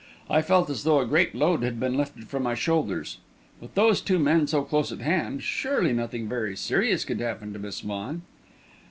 [0.31, 3.19] I felt as though a great load had been lifted from my shoulders.
[3.59, 7.59] With those two men so close at hand, surely nothing very serious could happen to
[7.59, 8.23] Miss Vaughan!